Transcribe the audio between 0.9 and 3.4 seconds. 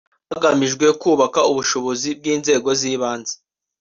kubaka ubushobozi bw’inzego z’ibanze